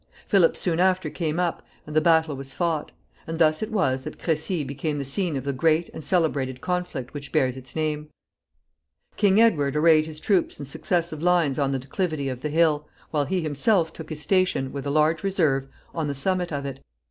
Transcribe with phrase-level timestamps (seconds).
[0.25, 2.91] Philip soon after came up, and the battle was fought;
[3.27, 7.13] and thus it was that Crecy became the scene of the great and celebrated conflict
[7.13, 8.09] which bears its name.
[9.15, 13.25] King Edward arrayed his troops in successive lines on the declivity of the hill, while
[13.25, 16.79] he himself took his station, with a large reserve, on the summit of it.